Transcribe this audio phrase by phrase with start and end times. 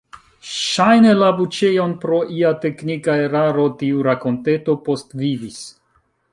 [0.51, 5.65] Ŝajne, la buĉejon pro ia teknika eraro tiu rakonteto postvivis.